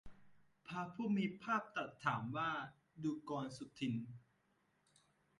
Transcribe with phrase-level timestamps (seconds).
[0.67, 2.51] พระผู้มีพระภาคตรัสถามว่า
[3.03, 4.05] ดูกรสุทินน์